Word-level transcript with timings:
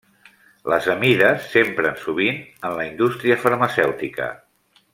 Les 0.71 0.87
amides 0.93 1.45
s'empren 1.51 1.99
sovint 2.05 2.39
en 2.71 2.73
la 2.79 2.87
indústria 2.93 3.39
farmacèutica. 3.45 4.31